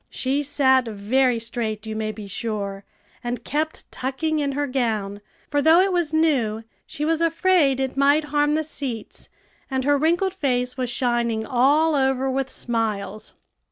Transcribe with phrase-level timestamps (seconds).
[0.09, 2.83] She sat very straight, you may be sure,
[3.23, 7.95] and kept tucking in her gown; for though it was new, she was afraid it
[7.95, 9.29] might harm the seats,
[9.69, 13.35] and her wrinkled face was shining all over with smiles.